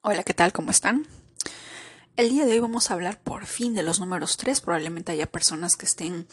[0.00, 0.52] Hola, ¿qué tal?
[0.52, 1.08] ¿Cómo están?
[2.16, 4.60] El día de hoy vamos a hablar por fin de los números 3.
[4.60, 6.28] Probablemente haya personas que estén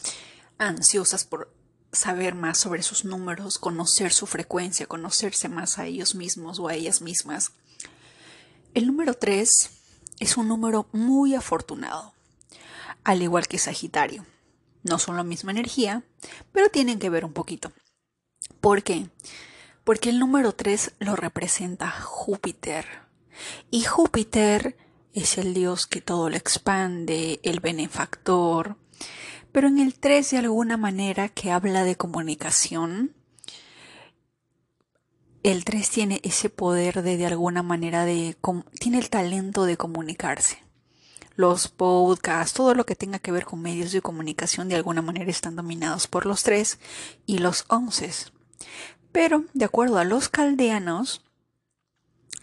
[0.56, 1.52] ansiosas por
[1.90, 6.74] saber más sobre sus números, conocer su frecuencia, conocerse más a ellos mismos o a
[6.74, 7.50] ellas mismas.
[8.72, 9.70] El número 3
[10.20, 12.14] es un número muy afortunado,
[13.02, 14.24] al igual que Sagitario.
[14.84, 16.04] No son la misma energía,
[16.52, 17.72] pero tienen que ver un poquito.
[18.60, 19.10] ¿Por qué?
[19.82, 23.05] Porque el número 3 lo representa Júpiter
[23.70, 24.76] y Júpiter
[25.12, 28.76] es el dios que todo lo expande, el benefactor.
[29.50, 33.14] Pero en el 3 de alguna manera que habla de comunicación,
[35.42, 38.36] el 3 tiene ese poder de de alguna manera de
[38.78, 40.62] tiene el talento de comunicarse.
[41.36, 45.30] Los podcasts, todo lo que tenga que ver con medios de comunicación de alguna manera
[45.30, 46.78] están dominados por los 3
[47.26, 48.10] y los 11.
[49.12, 51.25] Pero de acuerdo a los caldeanos,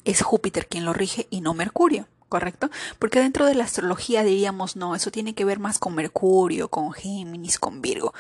[0.06, 2.70] es Júpiter quien lo rige y no Mercurio, ¿correcto?
[3.00, 6.92] Porque dentro de la astrología diríamos, no, eso tiene que ver más con Mercurio, con
[6.94, 8.14] Géminis, con Virgo.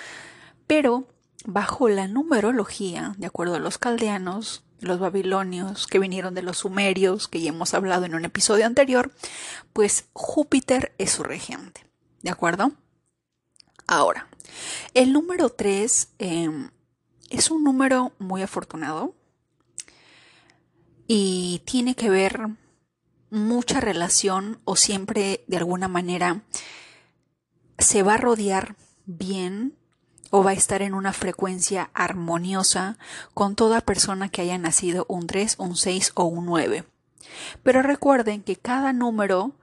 [0.67, 1.07] Pero
[1.45, 7.27] bajo la numerología, de acuerdo a los caldeanos, los babilonios que vinieron de los sumerios,
[7.27, 9.11] que ya hemos hablado en un episodio anterior,
[9.71, 11.85] pues Júpiter es su regente,
[12.21, 12.71] ¿de acuerdo?
[13.87, 14.27] Ahora,
[14.93, 16.69] el número 3 em,
[17.29, 19.15] es un número muy afortunado,
[21.07, 22.49] y tiene que ver
[23.29, 26.43] mucha relación o siempre de alguna manera
[27.77, 29.75] se va a rodear bien
[30.29, 32.97] o va a estar en una frecuencia armoniosa
[33.33, 36.85] con toda persona que haya nacido un 3, un 6 o un 9.
[37.61, 39.53] Pero recuerden que cada número,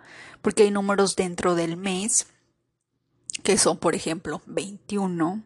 [0.43, 2.27] porque hay números dentro del mes,
[3.43, 5.43] que son por ejemplo 21,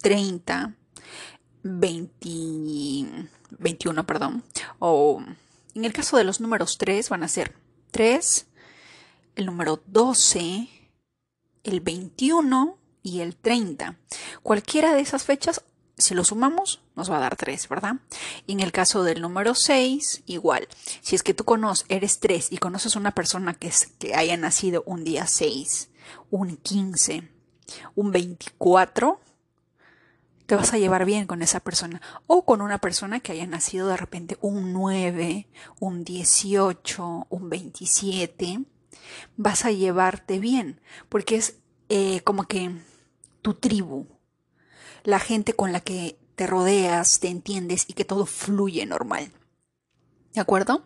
[0.00, 0.74] 30,
[1.62, 4.44] 20, 21, perdón,
[4.78, 5.22] o
[5.74, 7.54] en el caso de los números 3 van a ser
[7.90, 8.46] 3,
[9.36, 10.68] el número 12,
[11.62, 13.96] el 21 y el 30.
[14.42, 15.62] Cualquiera de esas fechas,
[15.96, 17.96] si lo sumamos, nos va a dar 3, ¿verdad?
[18.46, 20.68] Y en el caso del número 6, igual.
[21.00, 24.36] Si es que tú conoces, eres 3 y conoces una persona que, es, que haya
[24.36, 25.90] nacido un día 6,
[26.30, 27.28] un 15,
[27.94, 29.20] un 24,
[30.48, 33.86] te vas a llevar bien con esa persona o con una persona que haya nacido
[33.86, 35.46] de repente un 9,
[35.78, 38.60] un 18, un 27,
[39.36, 41.56] vas a llevarte bien porque es
[41.90, 42.70] eh, como que
[43.42, 44.06] tu tribu,
[45.04, 49.30] la gente con la que te rodeas, te entiendes y que todo fluye normal.
[50.32, 50.82] ¿De acuerdo?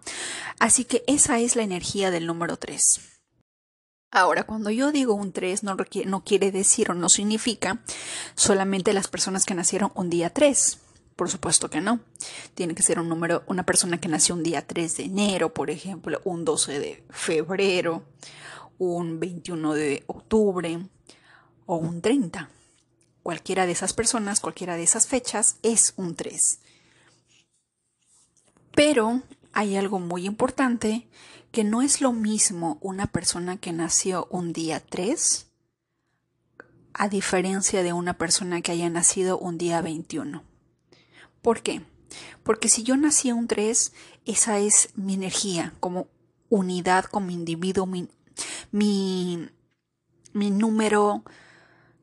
[0.58, 3.11] Así que esa es la energía del número 3.
[4.14, 7.82] Ahora, cuando yo digo un 3, no, quiere decir o no significa
[8.34, 10.80] solamente las personas que nacieron un día 3.
[11.16, 12.00] Por supuesto que no.
[12.54, 15.70] Tiene que ser un número, una persona que nació un día 3 de enero, por
[15.70, 18.04] ejemplo, un 12 de febrero,
[18.76, 20.78] un 21 de octubre
[21.64, 22.50] o un 30.
[23.22, 26.58] Cualquiera de esas personas, cualquiera de esas fechas es un 3.
[28.74, 29.22] Pero
[29.54, 31.08] hay algo muy importante
[31.52, 35.46] que no es lo mismo una persona que nació un día 3
[36.94, 40.42] a diferencia de una persona que haya nacido un día 21.
[41.42, 41.82] ¿Por qué?
[42.42, 43.92] Porque si yo nací un 3,
[44.24, 46.08] esa es mi energía como
[46.48, 48.08] unidad, como individuo, mi,
[48.70, 49.48] mi,
[50.32, 51.22] mi número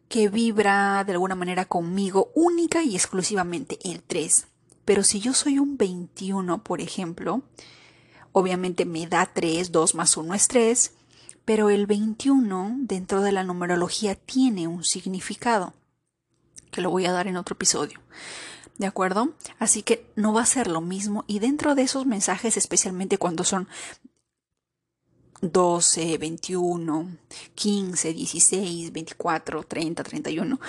[0.07, 4.47] que vibra de alguna manera conmigo única y exclusivamente el 3.
[4.85, 7.43] Pero si yo soy un 21, por ejemplo,
[8.31, 10.93] obviamente me da 3, 2 más 1 es 3,
[11.45, 15.73] pero el 21 dentro de la numerología tiene un significado,
[16.71, 17.99] que lo voy a dar en otro episodio.
[18.77, 19.33] ¿De acuerdo?
[19.57, 23.43] Así que no va a ser lo mismo y dentro de esos mensajes, especialmente cuando
[23.43, 23.67] son
[25.41, 27.17] 12, 21,
[27.55, 30.59] 15, 16, 24, 30, 31,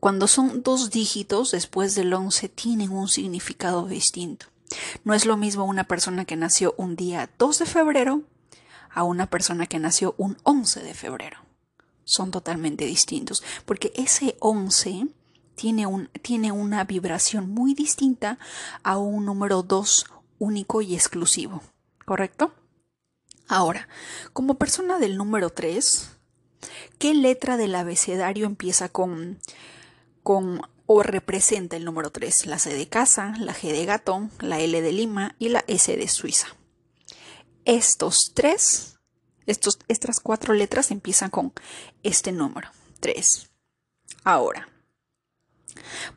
[0.00, 4.46] cuando son dos dígitos después del 11 tienen un significado distinto.
[5.04, 8.22] No es lo mismo una persona que nació un día 2 de febrero
[8.90, 11.38] a una persona que nació un 11 de febrero.
[12.04, 15.06] Son totalmente distintos, porque ese 11
[15.54, 18.38] tiene, un, tiene una vibración muy distinta
[18.82, 20.06] a un número 2
[20.38, 21.62] único y exclusivo.
[22.04, 22.52] ¿Correcto?
[23.48, 23.88] Ahora,
[24.32, 26.10] como persona del número 3,
[26.98, 29.38] ¿qué letra del abecedario empieza con,
[30.22, 30.62] con
[30.94, 34.80] o representa el número 3, la C de casa, la G de gato, la L
[34.80, 36.48] de Lima y la S de Suiza.
[37.64, 38.98] Estos tres,
[39.46, 41.52] estos, estas cuatro letras empiezan con
[42.02, 42.68] este número,
[43.00, 43.50] 3.
[44.24, 44.68] Ahora,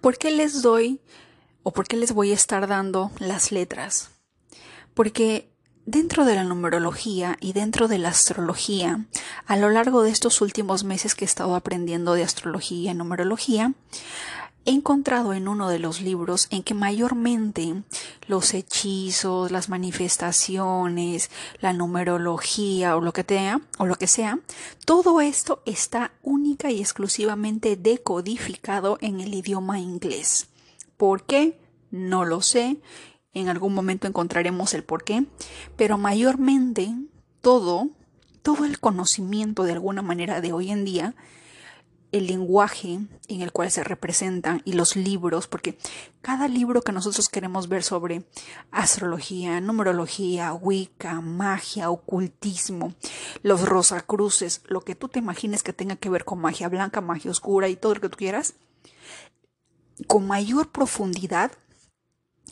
[0.01, 0.99] ¿por qué les doy
[1.63, 4.11] o por qué les voy a estar dando las letras?
[4.93, 5.55] Porque
[5.87, 9.05] Dentro de la numerología y dentro de la astrología,
[9.45, 13.71] a lo largo de estos últimos meses que he estado aprendiendo de astrología y numerología,
[14.65, 17.83] he encontrado en uno de los libros en que mayormente
[18.27, 21.29] los hechizos, las manifestaciones,
[21.61, 24.39] la numerología o lo que sea, o lo que sea,
[24.85, 30.47] todo esto está única y exclusivamente decodificado en el idioma inglés.
[30.97, 31.59] ¿Por qué?
[31.91, 32.77] No lo sé
[33.35, 35.25] en algún momento encontraremos el por qué,
[35.75, 36.95] pero mayormente
[37.41, 37.89] todo,
[38.41, 41.13] todo el conocimiento de alguna manera de hoy en día,
[42.17, 45.77] el lenguaje en el cual se representan y los libros, porque
[46.21, 48.23] cada libro que nosotros queremos ver sobre
[48.71, 52.93] astrología, numerología, wicca, magia, ocultismo,
[53.43, 57.31] los rosacruces, lo que tú te imagines que tenga que ver con magia blanca, magia
[57.31, 58.53] oscura y todo lo que tú quieras,
[60.07, 61.51] con mayor profundidad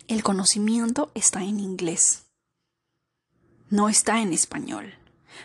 [0.07, 2.25] el conocimiento está en inglés,
[3.69, 4.94] no está en español.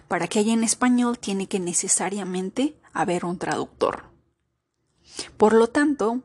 [0.07, 4.08] Para que haya en español tiene que necesariamente haber un traductor.
[5.37, 6.23] Por lo tanto,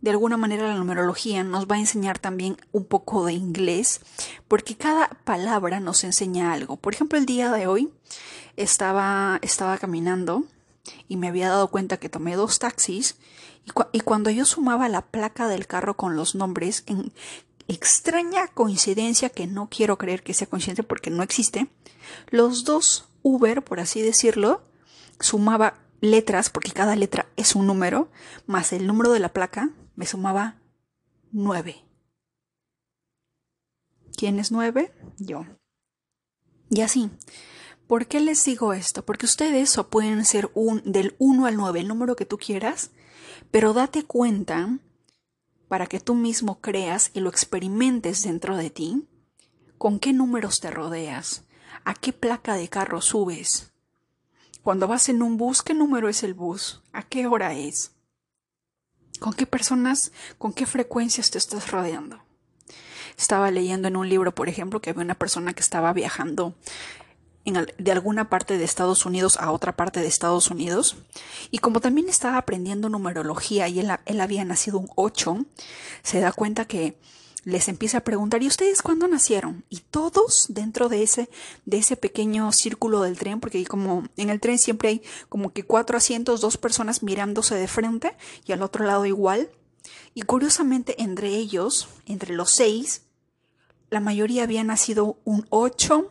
[0.00, 4.00] de alguna manera la numerología nos va a enseñar también un poco de inglés,
[4.48, 6.76] porque cada palabra nos enseña algo.
[6.76, 7.90] Por ejemplo, el día de hoy
[8.56, 10.44] estaba, estaba caminando
[11.08, 13.16] y me había dado cuenta que tomé dos taxis
[13.92, 17.10] y, cuando yo sumaba la placa del carro con los nombres, en
[17.66, 21.68] extraña coincidencia que no quiero creer que sea coincidencia porque no existe,
[22.28, 24.60] los dos Uber, por así decirlo,
[25.18, 28.10] sumaba letras, porque cada letra es un número,
[28.46, 30.60] más el número de la placa, me sumaba
[31.32, 31.84] nueve.
[34.16, 34.92] ¿Quién es nueve?
[35.18, 35.44] Yo.
[36.70, 37.10] Y así.
[37.86, 39.04] ¿Por qué les digo esto?
[39.04, 42.90] Porque ustedes o pueden ser un, del 1 al 9, el número que tú quieras,
[43.50, 44.78] pero date cuenta
[45.68, 49.08] para que tú mismo creas y lo experimentes dentro de ti?
[49.76, 51.44] ¿Con qué números te rodeas?
[51.84, 53.73] ¿A qué placa de carro subes?
[54.64, 56.80] Cuando vas en un bus, ¿qué número es el bus?
[56.94, 57.92] ¿A qué hora es?
[59.20, 62.22] ¿Con qué personas, con qué frecuencias te estás rodeando?
[63.18, 66.54] Estaba leyendo en un libro, por ejemplo, que había una persona que estaba viajando
[67.44, 70.96] de alguna parte de Estados Unidos a otra parte de Estados Unidos.
[71.50, 75.44] Y como también estaba aprendiendo numerología y él, él había nacido un 8,
[76.02, 76.98] se da cuenta que
[77.44, 79.64] les empieza a preguntar, ¿y ustedes cuándo nacieron?
[79.68, 81.28] Y todos dentro de ese,
[81.66, 85.64] de ese pequeño círculo del tren, porque como en el tren siempre hay como que
[85.64, 89.50] cuatro asientos, dos personas mirándose de frente y al otro lado igual.
[90.14, 93.02] Y curiosamente entre ellos, entre los seis,
[93.90, 96.10] la mayoría había nacido un 8,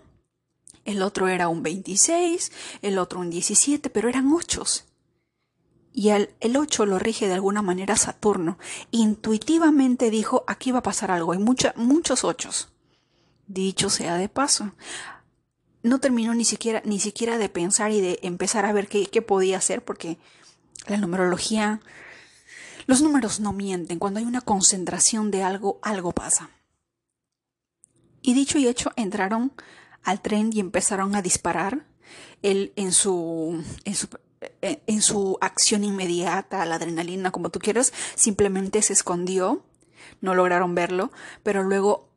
[0.85, 2.51] el otro era un 26,
[2.81, 4.85] el otro un 17, pero eran ochos.
[5.93, 8.57] Y el, el 8 lo rige de alguna manera Saturno.
[8.91, 12.69] Intuitivamente dijo, aquí va a pasar algo, hay mucha, muchos ochos.
[13.47, 14.71] Dicho sea de paso.
[15.83, 19.21] No terminó ni siquiera, ni siquiera de pensar y de empezar a ver qué, qué
[19.21, 20.17] podía hacer, porque
[20.87, 21.81] la numerología,
[22.87, 23.99] los números no mienten.
[23.99, 26.49] Cuando hay una concentración de algo, algo pasa.
[28.21, 29.51] Y dicho y hecho, entraron
[30.01, 31.85] al tren y empezaron a disparar.
[32.41, 33.63] Él en su,
[34.61, 39.63] en su acción inmediata, la adrenalina, como tú quieras, simplemente se escondió,
[40.21, 41.11] no lograron verlo,
[41.43, 42.09] pero luego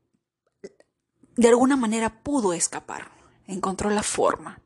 [1.37, 3.11] de alguna manera pudo escapar,
[3.47, 4.61] encontró la forma,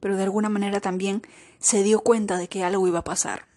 [0.00, 1.22] pero de alguna manera también
[1.58, 3.48] se dio cuenta de que algo iba a pasar.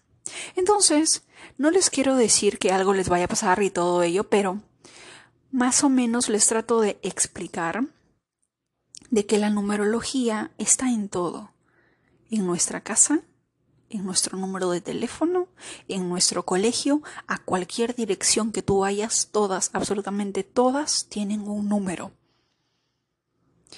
[0.56, 1.22] Entonces,
[1.58, 4.60] no les quiero decir que algo les vaya a pasar y todo ello, pero
[5.50, 7.84] más o menos les trato de explicar
[9.10, 11.52] de que la numerología está en todo,
[12.30, 13.22] en nuestra casa,
[13.90, 15.48] en nuestro número de teléfono,
[15.88, 22.12] en nuestro colegio, a cualquier dirección que tú vayas, todas, absolutamente todas, tienen un número.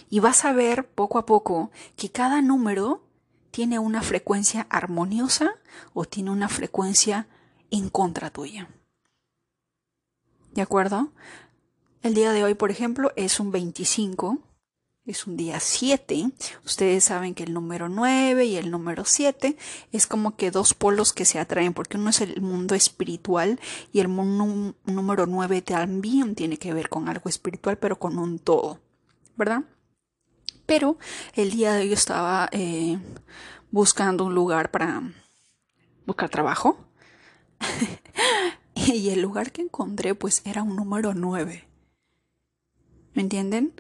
[0.09, 3.02] Y vas a ver poco a poco que cada número
[3.50, 5.54] tiene una frecuencia armoniosa
[5.92, 7.26] o tiene una frecuencia
[7.71, 8.69] en contra tuya.
[10.52, 11.12] ¿De acuerdo?
[12.02, 14.38] El día de hoy, por ejemplo, es un 25
[15.04, 16.30] es un día 7.
[16.64, 19.56] Ustedes saben que el número 9 y el número 7
[19.90, 23.61] es como que dos polos que se atraen, porque uno es el mundo espiritual
[23.92, 28.80] y el número 9 también tiene que ver con algo espiritual, pero con un todo,
[29.37, 29.64] ¿verdad?
[30.66, 30.99] Pero
[31.35, 32.99] el día de hoy estaba eh,
[33.71, 35.02] buscando un lugar para
[36.06, 36.78] buscar trabajo.
[38.75, 41.68] y el lugar que encontré pues era un número 9.
[43.14, 43.75] ¿Me entienden?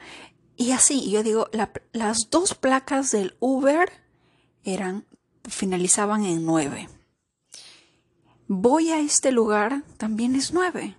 [0.62, 1.48] Y así, yo digo,
[1.92, 3.90] las dos placas del Uber
[4.62, 5.04] eran,
[5.42, 6.88] finalizaban en nueve.
[8.46, 10.96] Voy a este lugar, también es nueve.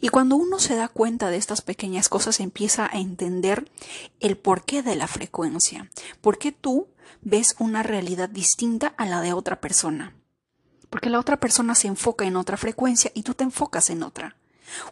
[0.00, 3.70] Y cuando uno se da cuenta de estas pequeñas cosas, empieza a entender
[4.20, 5.90] el porqué de la frecuencia.
[6.22, 6.88] ¿Por qué tú
[7.20, 10.16] ves una realidad distinta a la de otra persona?
[10.88, 14.38] Porque la otra persona se enfoca en otra frecuencia y tú te enfocas en otra.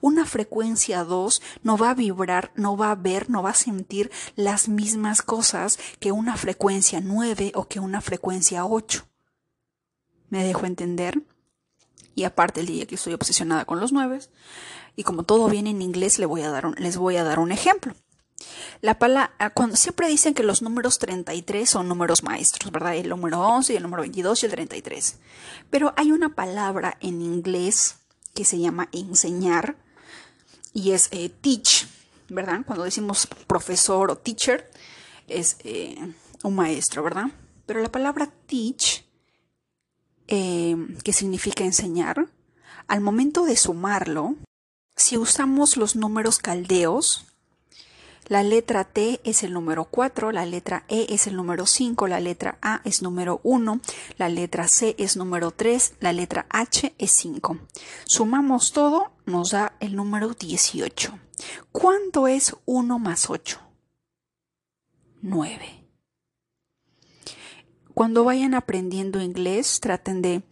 [0.01, 4.11] Una frecuencia 2 no va a vibrar, no va a ver, no va a sentir
[4.37, 9.07] las mismas cosas que una frecuencia 9 o que una frecuencia 8.
[10.31, 11.23] ¿Me dejo entender?
[12.15, 14.21] Y aparte el día que estoy obsesionada con los 9,
[14.97, 17.39] y como todo viene en inglés, les voy a dar un, les voy a dar
[17.39, 17.95] un ejemplo.
[18.81, 22.95] La palabra, cuando siempre dicen que los números 33 son números maestros, ¿verdad?
[22.95, 25.19] El número 11 y el número 22 y el 33.
[25.71, 27.97] Pero hay una palabra en inglés
[28.35, 29.77] que se llama enseñar
[30.73, 31.87] y es eh, teach,
[32.29, 32.61] ¿verdad?
[32.67, 34.71] Cuando decimos profesor o teacher
[35.29, 35.97] es eh,
[36.43, 37.31] un maestro, ¿verdad?
[37.67, 39.05] Pero la palabra teach,
[40.27, 42.29] eh, que significa enseñar,
[42.89, 44.37] al momento de sumarlo,
[44.97, 47.27] si usamos los números caldeos,
[48.27, 52.21] la letra T es el número 4, la letra E es el número 5, la
[52.21, 53.81] letra A es número 1,
[54.17, 57.59] la letra C es número 3, la letra H es 5.
[58.07, 61.19] Sumamos todo, nos da el número 18.
[61.71, 63.61] ¿Cuánto es 1 más 8?
[65.21, 65.85] 9.
[67.93, 70.43] Cuando vayan aprendiendo inglés, traten de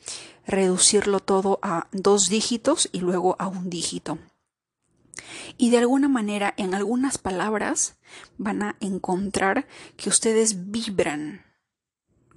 [0.47, 4.19] reducirlo todo a dos dígitos y luego a un dígito
[5.57, 7.97] y de alguna manera en algunas palabras
[8.39, 9.67] van a encontrar
[9.97, 11.45] que ustedes vibran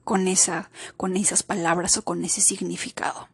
[0.04, 3.30] con esa con esas palabras o con ese significado.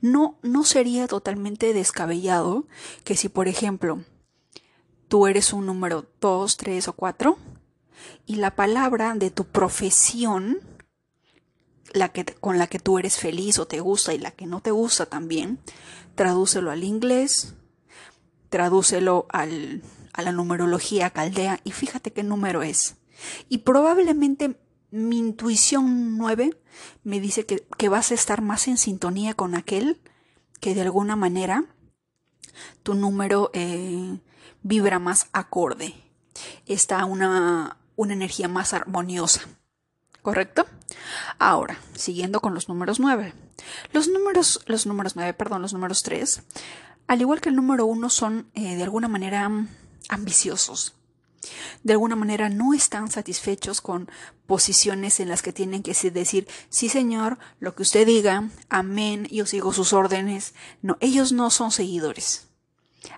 [0.00, 2.66] No no sería totalmente descabellado
[3.04, 4.04] que si por ejemplo
[5.08, 7.38] tú eres un número 2, 3 o 4
[8.26, 10.60] y la palabra de tu profesión
[11.92, 14.60] la que, con la que tú eres feliz o te gusta y la que no
[14.60, 15.58] te gusta también,
[16.14, 17.54] tradúcelo al inglés,
[18.48, 22.96] tradúcelo al, a la numerología caldea y fíjate qué número es.
[23.48, 24.58] Y probablemente
[24.90, 26.58] mi intuición 9
[27.04, 30.00] me dice que, que, vas a estar más en sintonía con aquel
[30.60, 31.64] que de alguna manera
[32.82, 34.18] tu número eh,
[34.62, 35.94] vibra más acorde.
[36.66, 39.42] Está una, una energía más armoniosa.
[40.22, 40.66] ¿Correcto?
[41.38, 43.32] Ahora, siguiendo con los números 9.
[43.92, 46.42] Los números, los números 9, perdón, los números 3
[47.06, 49.50] al igual que el número uno, son eh, de alguna manera
[50.08, 50.94] ambiciosos.
[51.82, 54.10] De alguna manera no están satisfechos con
[54.46, 59.46] posiciones en las que tienen que decir, sí señor, lo que usted diga, amén, yo
[59.46, 60.54] sigo sus órdenes.
[60.82, 62.48] No, ellos no son seguidores.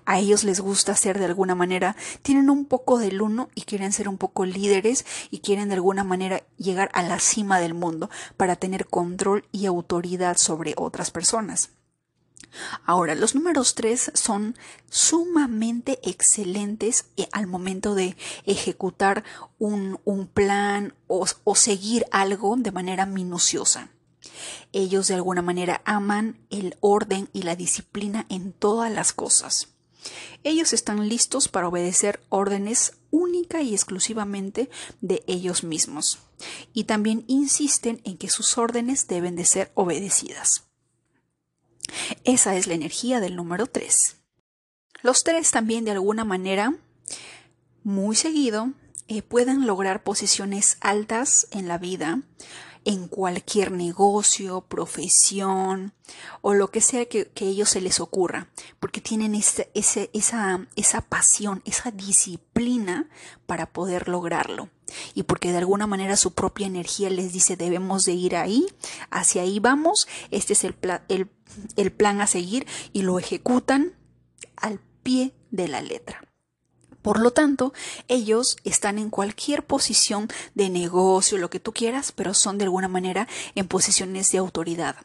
[0.05, 3.91] A ellos les gusta ser de alguna manera, tienen un poco del uno y quieren
[3.91, 8.09] ser un poco líderes y quieren de alguna manera llegar a la cima del mundo
[8.37, 11.71] para tener control y autoridad sobre otras personas.
[12.85, 14.55] Ahora, los números 3 son
[14.89, 19.23] sumamente excelentes eh, al momento de ejecutar
[19.59, 19.99] un,
[20.33, 23.89] plan o, o seguir algo de manera minuciosa.
[24.71, 29.69] Ellos de alguna manera aman el orden y la disciplina en todas las cosas.
[30.43, 34.69] Ellos están listos para obedecer órdenes única y exclusivamente
[35.01, 36.19] de ellos mismos.
[36.73, 40.68] Y también insisten en que sus órdenes deben de ser obedecidas.
[42.23, 44.17] Esa es la energía del número 3.
[45.01, 46.73] Los tres también de alguna manera,
[47.83, 48.73] muy seguido,
[49.07, 52.21] eh, pueden lograr posiciones altas en la vida,
[52.85, 55.93] en cualquier negocio, profesión
[56.41, 61.61] o lo que sea que, a ellos se les ocurra, porque tienen esa, esa pasión,
[61.65, 63.09] esa disciplina
[63.45, 64.69] para poder lograrlo
[65.13, 68.65] y porque de alguna manera su propia energía les dice debemos de ir ahí,
[69.09, 70.75] hacia ahí vamos, este es el,
[71.07, 71.29] el,
[71.75, 73.93] el plan a seguir y lo ejecutan
[74.55, 76.21] al pie de la letra.
[77.01, 77.73] Por lo tanto,
[78.09, 82.89] ellos están en cualquier posición de negocio, lo que tú quieras, pero son de alguna
[82.89, 84.97] manera en posiciones de autoridad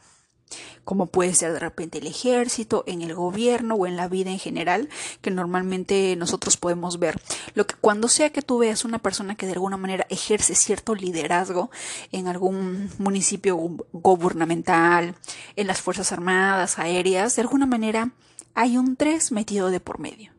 [0.84, 4.38] como puede ser de repente el ejército, en el gobierno o en la vida en
[4.38, 4.88] general,
[5.20, 7.20] que normalmente nosotros podemos ver.
[7.54, 10.94] Lo que cuando sea que tú veas una persona que de alguna manera ejerce cierto
[10.94, 11.70] liderazgo
[12.12, 13.56] en algún municipio
[13.92, 15.14] gubernamental,
[15.56, 18.12] en las Fuerzas Armadas, aéreas, de alguna manera
[18.54, 20.32] hay un 3 metido de por medio.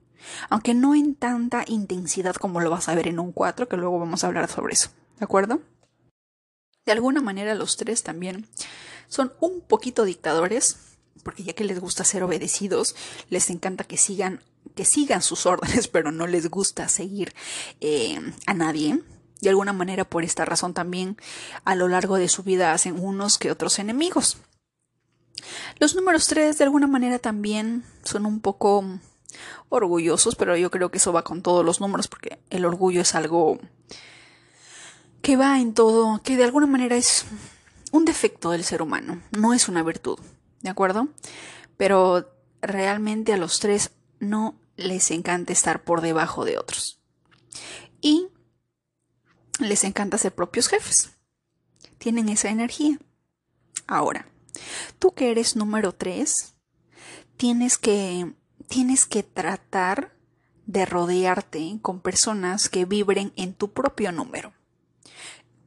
[0.49, 3.99] Aunque no en tanta intensidad como lo vas a ver en un 4, que luego
[3.99, 4.89] vamos a hablar sobre eso.
[5.19, 5.61] ¿De acuerdo?
[6.85, 8.47] De alguna manera los tres también
[9.07, 10.77] son un poquito dictadores,
[11.23, 12.95] porque ya que les gusta ser obedecidos,
[13.29, 14.41] les encanta que sigan,
[14.75, 17.33] que sigan sus órdenes, pero no les gusta seguir
[17.81, 19.01] eh, a nadie.
[19.41, 21.17] De alguna manera, por esta razón también,
[21.65, 24.37] a lo largo de su vida hacen unos que otros enemigos.
[25.79, 28.83] Los números 3 de alguna manera también son un poco
[29.69, 33.15] orgullosos, pero yo creo que eso va con todos los números porque el orgullo es
[33.15, 33.59] algo
[35.21, 37.25] que va en todo, que de alguna manera es
[37.95, 40.19] un defecto del ser humano, no es una virtud,
[40.61, 41.07] ¿de acuerdo?
[41.77, 42.29] Pero
[42.61, 46.99] realmente a los tres no les encanta estar por debajo de otros.
[48.01, 48.27] Y
[49.59, 51.11] les encanta ser propios jefes.
[51.97, 52.99] Tienen esa energía.
[53.87, 54.27] Ahora,
[54.99, 56.53] tú que eres número 3,
[57.37, 58.33] tienes que,
[58.67, 60.13] tienes que tratar
[60.65, 64.53] de rodearte con personas que vibren en tu propio número.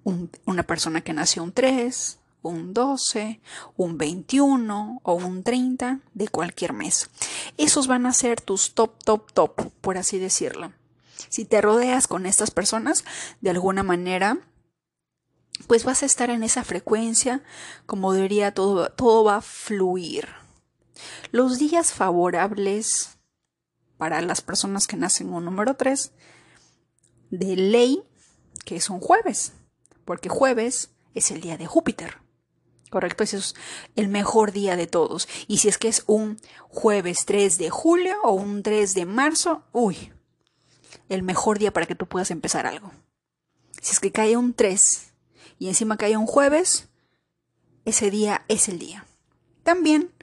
[0.05, 3.41] Una persona que nació un 3, un 12,
[3.77, 7.11] un 21 o un 30 de cualquier mes.
[7.57, 10.73] Esos van a ser tus top, top, top, por así decirlo.
[11.29, 13.05] Si te rodeas con estas personas,
[13.41, 14.39] de alguna manera,
[15.67, 17.43] pues vas a estar en esa frecuencia,
[17.87, 20.29] como diría, todo, todo va a fluir.
[21.33, 23.19] Los días favorables
[23.99, 26.13] para las personas que nacen un número 3,
[27.31, 28.03] de ley,
[28.65, 29.53] que es un jueves,
[30.09, 32.17] porque jueves es el día de Júpiter.
[32.89, 33.55] Correcto, ese es
[33.95, 35.29] el mejor día de todos.
[35.47, 36.39] Y si es que es un
[36.71, 40.15] jueves 3 de julio o un 3 de marzo, uy,
[41.11, 42.91] el mejor día para que tú puedas empezar algo.
[43.83, 45.13] Si es que cae un 3
[45.59, 46.89] y encima cae un jueves,
[47.85, 49.07] ese día es el día.
[49.63, 50.15] También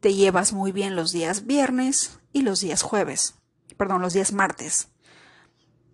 [0.00, 3.36] te llevas muy bien los días viernes y los días jueves.
[3.78, 4.88] Perdón, los días martes.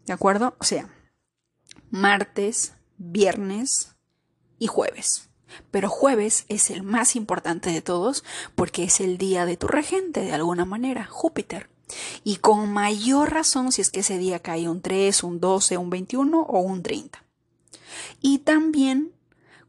[0.05, 0.57] ¿De acuerdo?
[0.59, 0.93] O sea,
[1.91, 3.95] martes, viernes
[4.59, 5.29] y jueves.
[5.71, 8.25] Pero jueves es el más importante de todos
[8.55, 11.69] porque es el día de tu regente, de alguna manera, Júpiter.
[12.25, 15.91] Y con mayor razón si es que ese día cae un 3, un 12, un
[15.91, 17.23] 21 o un 30.
[18.21, 19.13] Y también,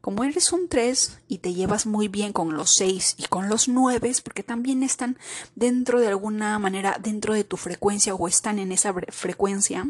[0.00, 3.68] como eres un 3 y te llevas muy bien con los 6 y con los
[3.68, 5.16] 9, porque también están
[5.54, 9.88] dentro de alguna manera, dentro de tu frecuencia o están en esa frecuencia,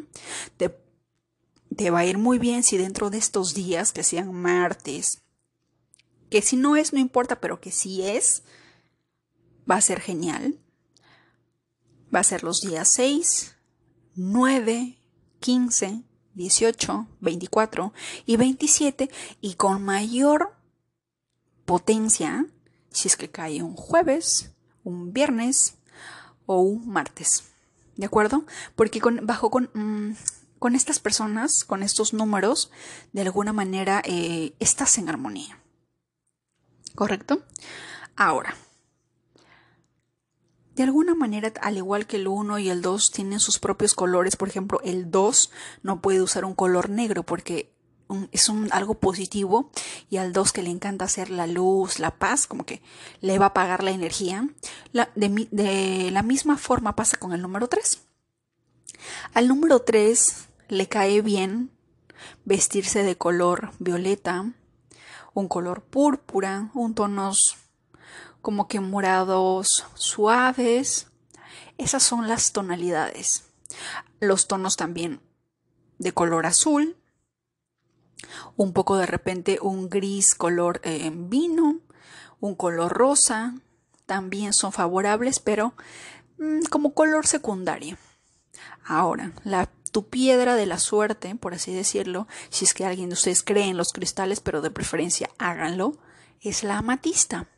[0.59, 0.77] te,
[1.77, 5.23] te va a ir muy bien si dentro de estos días, que sean martes,
[6.31, 8.43] que si no es, no importa, pero que si es,
[9.71, 10.59] va a ser genial.
[12.15, 13.55] Va a ser los días 6,
[14.15, 14.99] 9,
[15.41, 16.03] 15,
[16.35, 17.93] 18, 24
[18.27, 20.55] y 27 y con mayor
[21.65, 22.47] potencia
[22.91, 24.53] si es que cae un jueves,
[24.85, 25.77] un viernes
[26.47, 27.45] o un martes.
[27.97, 28.45] ¿De acuerdo?
[28.75, 30.15] Porque con, bajo con, mm,
[30.59, 32.71] con estas personas, con estos números,
[33.13, 35.59] de alguna manera eh, estás en armonía.
[36.95, 37.43] ¿Correcto?
[38.17, 38.57] Ahora,
[40.75, 44.37] de alguna manera, al igual que el 1 y el 2 tienen sus propios colores,
[44.37, 45.51] por ejemplo, el 2
[45.83, 47.73] no puede usar un color negro porque
[48.33, 49.71] es un, algo positivo
[50.09, 52.83] y al 2 que le encanta hacer la luz, la paz, como que
[53.21, 54.49] le va a apagar la energía.
[54.93, 58.03] de, de la misma forma pasa con el número 3.
[59.35, 61.71] Al número 3 le cae bien
[62.45, 64.53] vestirse de color violeta,
[65.35, 67.57] un color púrpura, un tonos
[68.43, 71.09] como que morados suaves.
[71.77, 73.45] Esas son las tonalidades.
[74.21, 75.21] Los tonos también
[75.99, 76.97] de color azul,
[78.57, 81.81] un poco de repente un gris color eh, vino,
[82.41, 83.55] un color rosa,
[84.07, 85.75] también son favorables, pero
[86.39, 87.99] mm, como color secundario.
[88.85, 93.15] Ahora, la tu piedra de la suerte, por así decirlo, si es que alguien de
[93.15, 95.99] ustedes cree en los cristales, pero de preferencia háganlo,
[96.41, 97.49] es la amatista.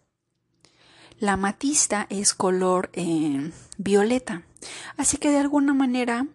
[1.18, 4.42] La amatista es color eh, violeta,
[4.96, 6.26] así que de alguna manera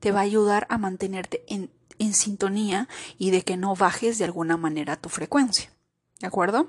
[0.00, 4.24] te va a ayudar a mantenerte en, en sintonía y de que no bajes de
[4.24, 5.70] alguna manera tu frecuencia.
[6.20, 6.68] ¿De acuerdo?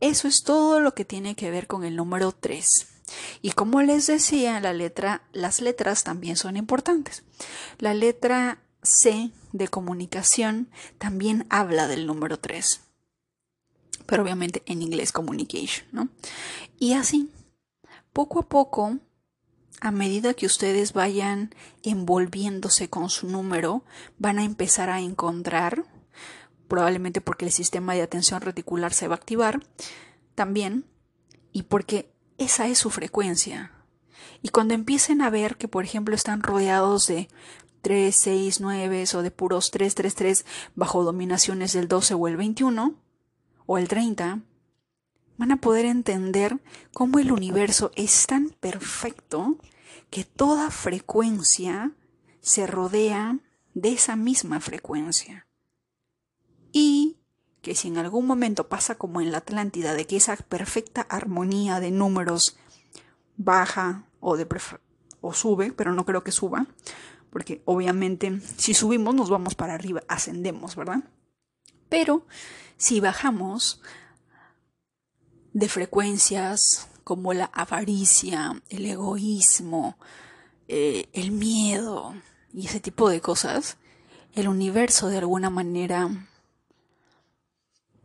[0.00, 2.91] Eso es todo lo que tiene que ver con el número 3.
[3.40, 7.24] Y como les decía, la letra, las letras también son importantes.
[7.78, 12.80] La letra C de comunicación también habla del número 3.
[14.06, 16.08] Pero obviamente en inglés communication, ¿no?
[16.78, 17.30] Y así,
[18.12, 18.98] poco a poco,
[19.80, 23.84] a medida que ustedes vayan envolviéndose con su número,
[24.18, 25.84] van a empezar a encontrar,
[26.68, 29.66] probablemente porque el sistema de atención reticular se va a activar
[30.34, 30.86] también,
[31.52, 32.11] y porque
[32.42, 33.72] esa es su frecuencia.
[34.42, 37.28] Y cuando empiecen a ver que, por ejemplo, están rodeados de
[37.82, 42.36] 3, 6, 9 o de puros 3, 3, 3 bajo dominaciones del 12 o el
[42.36, 42.94] 21
[43.66, 44.40] o el 30,
[45.36, 46.60] van a poder entender
[46.92, 49.58] cómo el universo es tan perfecto
[50.10, 51.92] que toda frecuencia
[52.40, 53.38] se rodea
[53.74, 55.46] de esa misma frecuencia.
[56.72, 57.16] Y
[57.62, 61.80] que si en algún momento pasa como en la Atlántida, de que esa perfecta armonía
[61.80, 62.56] de números
[63.36, 64.46] baja o de
[65.20, 66.66] o sube, pero no creo que suba,
[67.30, 71.04] porque obviamente si subimos nos vamos para arriba, ascendemos, ¿verdad?
[71.88, 72.26] Pero
[72.76, 73.80] si bajamos
[75.52, 79.96] de frecuencias como la avaricia, el egoísmo,
[80.66, 82.14] eh, el miedo
[82.52, 83.76] y ese tipo de cosas,
[84.34, 86.10] el universo de alguna manera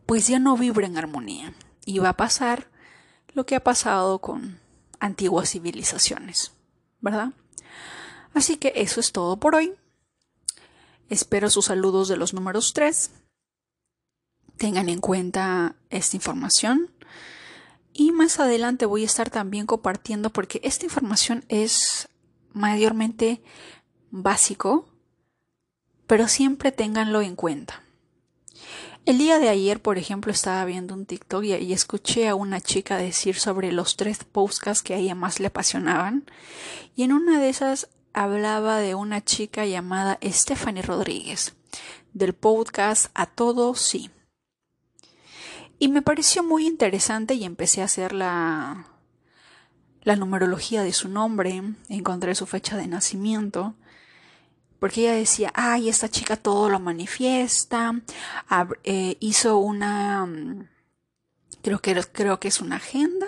[0.07, 1.53] pues ya no vibra en armonía
[1.85, 2.71] y va a pasar
[3.33, 4.59] lo que ha pasado con
[4.99, 6.53] antiguas civilizaciones,
[7.01, 7.33] ¿verdad?
[8.33, 9.75] Así que eso es todo por hoy.
[11.09, 13.11] Espero sus saludos de los números 3.
[14.55, 16.89] Tengan en cuenta esta información.
[17.93, 22.07] Y más adelante voy a estar también compartiendo porque esta información es
[22.53, 23.41] mayormente
[24.09, 24.87] básico,
[26.05, 27.83] pero siempre ténganlo en cuenta.
[29.07, 32.97] El día de ayer, por ejemplo, estaba viendo un TikTok y, escuché a una chica
[32.97, 36.25] decir sobre los tres podcasts que a ella más le apasionaban.
[36.93, 41.55] Y en una de esas hablaba de una chica llamada Stephanie Rodríguez,
[42.11, 44.11] del podcast A Todo Sí.
[45.79, 48.87] Y me pareció muy interesante y empecé a hacer la,
[50.01, 53.73] la numerología de su nombre, encontré su fecha de nacimiento
[54.79, 58.01] porque ella decía, ay, esta chica todo lo manifiesta,
[58.83, 60.69] eh, hizo una, mm,
[61.61, 63.27] creo que, creo que es una agenda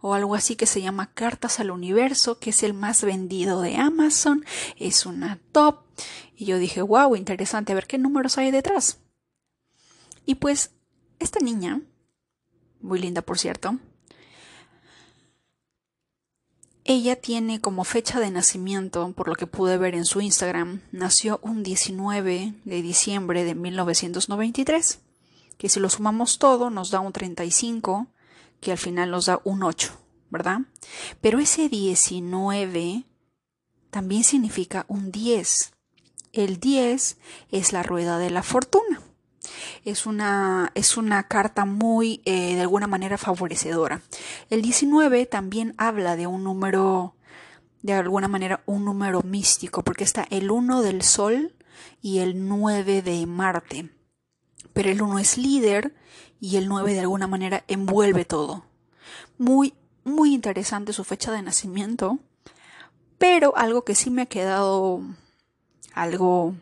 [0.00, 3.76] o algo así que se llama Cartas al Universo, que es el más vendido de
[3.76, 4.44] Amazon,
[4.76, 5.80] es una top.
[6.36, 8.98] Y yo dije, wow, interesante, a ver qué números hay detrás.
[10.26, 10.72] Y pues,
[11.18, 11.80] esta niña,
[12.80, 13.78] muy linda por cierto,
[16.84, 21.40] ella tiene como fecha de nacimiento, por lo que pude ver en su Instagram, nació
[21.42, 25.00] un 19 de diciembre de 1993,
[25.56, 28.06] que si lo sumamos todo nos da un 35,
[28.60, 29.92] que al final nos da un 8,
[30.28, 30.60] ¿verdad?
[31.22, 33.04] Pero ese 19
[33.90, 35.72] también significa un 10.
[36.32, 37.16] El 10
[37.50, 39.00] es la rueda de la fortuna
[39.84, 44.02] es una, es una carta muy, eh, de alguna manera, favorecedora.
[44.50, 47.14] El 19 también habla de un número,
[47.82, 51.54] de alguna manera, un número místico, porque está el 1 del Sol
[52.00, 53.90] y el 9 de Marte.
[54.72, 55.94] Pero el 1 es líder
[56.40, 58.64] y el 9 de alguna manera envuelve todo.
[59.38, 62.18] Muy, muy interesante su fecha de nacimiento,
[63.18, 65.02] pero algo que sí me ha quedado
[65.94, 66.54] algo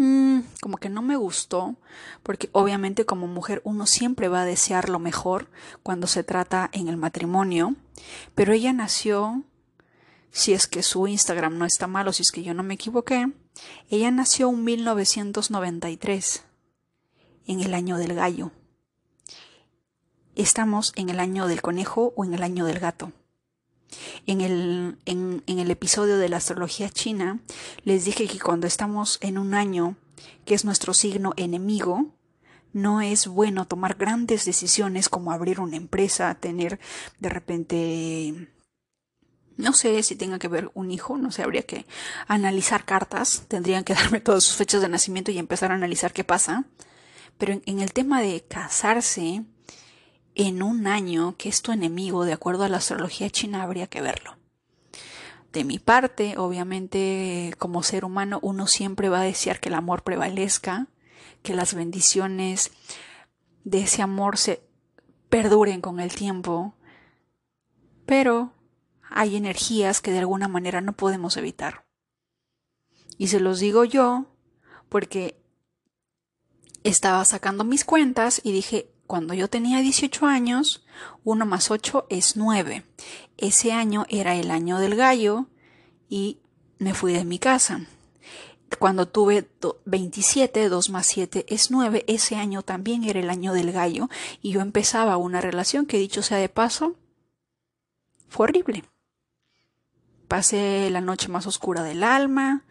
[0.00, 1.74] Mm, como que no me gustó,
[2.22, 5.50] porque obviamente como mujer uno siempre va a desear lo mejor
[5.82, 7.74] cuando se trata en el matrimonio,
[8.36, 9.42] pero ella nació,
[10.30, 12.74] si es que su Instagram no está mal o si es que yo no me
[12.74, 13.32] equivoqué,
[13.90, 16.44] ella nació en 1993,
[17.48, 18.52] en el año del gallo.
[20.36, 23.10] Estamos en el año del conejo o en el año del gato.
[24.26, 27.40] En el, en, el episodio de la astrología china
[27.84, 29.96] les dije que cuando estamos en un año
[30.44, 32.06] que es nuestro signo enemigo,
[32.72, 36.78] no es bueno tomar grandes decisiones como abrir una empresa, tener
[37.18, 38.48] de repente
[39.58, 41.84] no sé si tenga que ver un hijo, no sé, habría que
[42.28, 46.24] analizar cartas, tendrían que darme todas sus fechas de nacimiento y empezar a analizar qué
[46.24, 46.64] pasa.
[47.36, 49.44] Pero en el tema de casarse,
[50.38, 54.00] en un año que es tu enemigo, de acuerdo a la astrología china, habría que
[54.00, 54.36] verlo.
[55.52, 60.04] De mi parte, obviamente, como ser humano, uno siempre va a desear que el amor
[60.04, 60.86] prevalezca,
[61.42, 62.70] que las bendiciones
[63.64, 64.62] de ese amor se
[65.28, 66.74] perduren con el tiempo,
[68.06, 68.52] pero
[69.10, 71.84] hay energías que de alguna manera no podemos evitar.
[73.16, 74.26] Y se los digo yo
[74.88, 75.42] porque
[76.84, 80.84] estaba sacando mis cuentas y dije, cuando yo tenía 18 años,
[81.24, 82.84] 1 más 8 es 9.
[83.38, 85.46] Ese año era el año del gallo
[86.10, 86.40] y
[86.78, 87.80] me fui de mi casa.
[88.78, 89.48] Cuando tuve
[89.86, 94.10] 27, 2 más 7 es 9, ese año también era el año del gallo
[94.42, 96.94] y yo empezaba una relación que dicho sea de paso,
[98.28, 98.84] fue horrible.
[100.28, 102.62] Pasé la noche más oscura del alma,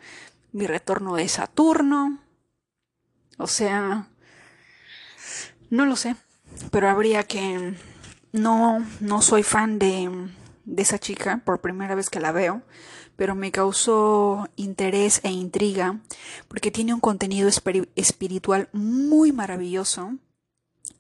[0.52, 2.19] mi retorno de Saturno,
[3.39, 4.08] o sea,
[5.71, 6.15] no lo sé
[6.72, 7.76] pero habría que
[8.32, 10.30] no no soy fan de,
[10.65, 12.62] de esa chica por primera vez que la veo
[13.17, 16.00] pero me causó interés e intriga
[16.48, 17.50] porque tiene un contenido
[17.96, 20.13] espiritual muy maravilloso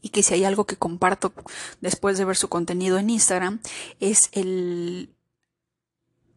[0.01, 1.33] y que si hay algo que comparto
[1.79, 3.59] después de ver su contenido en Instagram
[3.99, 5.13] es el,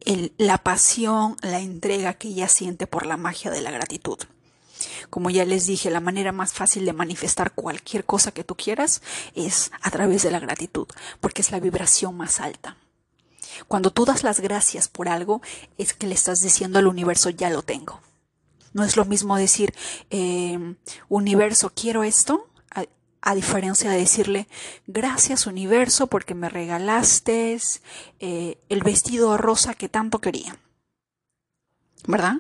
[0.01, 4.19] el, la pasión, la entrega que ella siente por la magia de la gratitud.
[5.09, 9.03] Como ya les dije, la manera más fácil de manifestar cualquier cosa que tú quieras
[9.35, 10.87] es a través de la gratitud,
[11.21, 12.77] porque es la vibración más alta.
[13.69, 15.43] Cuando tú das las gracias por algo,
[15.79, 18.01] es que le estás diciendo al universo, ya lo tengo.
[18.73, 19.75] No es lo mismo decir,
[20.11, 20.77] eh,
[21.09, 22.47] universo, quiero esto,
[23.23, 24.49] a, diferencia de decirle,
[24.87, 27.59] gracias universo porque me regalaste
[28.19, 30.57] eh, el vestido rosa que tanto quería.
[32.07, 32.37] ¿Verdad?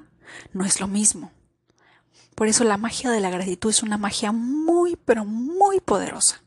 [0.52, 1.32] No es lo mismo.
[2.34, 6.42] Por eso la magia de la gratitud es una magia muy, pero muy poderosa.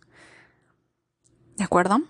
[1.57, 2.01] ¿De acuerdo?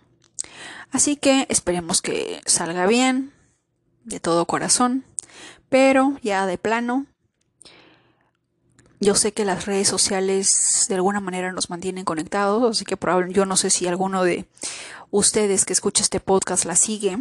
[0.91, 3.33] Así que esperemos que salga bien,
[4.03, 5.03] de todo corazón,
[5.69, 7.07] pero ya de plano,
[8.99, 12.97] yo sé que las redes sociales de alguna manera nos mantienen conectados, así que
[13.29, 14.47] yo no sé si alguno de
[15.11, 17.17] ustedes que escucha este podcast la sigue.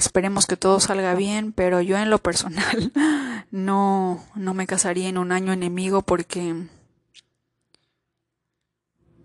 [0.00, 2.90] Esperemos que todo salga bien, pero yo en lo personal
[3.50, 6.68] no, no me casaría en un año enemigo porque...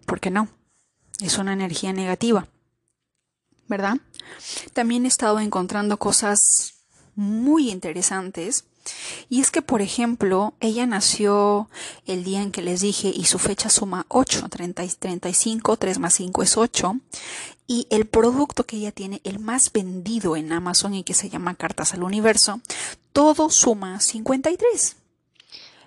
[0.05, 0.49] porque no.
[1.21, 2.49] Es una energía negativa.
[3.69, 3.99] ¿Verdad?
[4.73, 6.73] También he estado encontrando cosas
[7.15, 8.65] muy interesantes
[9.29, 11.69] y es que, por ejemplo, ella nació
[12.05, 16.13] el día en que les dije y su fecha suma 8, 30, 35, 3 más
[16.13, 16.99] 5 es 8.
[17.67, 21.55] Y el producto que ella tiene, el más vendido en Amazon y que se llama
[21.55, 22.61] Cartas al Universo,
[23.11, 24.97] todo suma 53.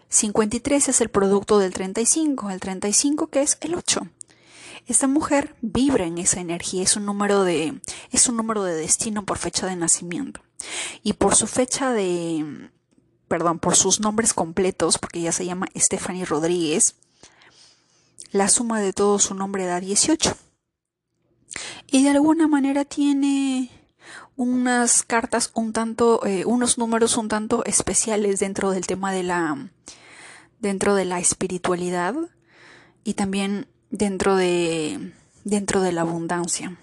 [0.08, 4.08] 53 es el producto del 35, el 35 que es el 8.
[4.86, 7.78] Esta mujer vibra en esa energía, es un número de
[8.10, 10.40] es un número de destino por fecha de nacimiento.
[11.02, 12.70] Y por su fecha de
[13.28, 16.96] perdón, por sus nombres completos, porque ella se llama Stephanie Rodríguez,
[18.32, 20.36] la suma de todo su nombre da 18.
[21.86, 23.70] Y de alguna manera tiene
[24.36, 29.70] unas cartas un tanto, eh, unos números un tanto especiales dentro del tema de la,
[30.60, 32.14] dentro de la espiritualidad
[33.04, 35.12] y también dentro de,
[35.44, 36.76] dentro de la abundancia.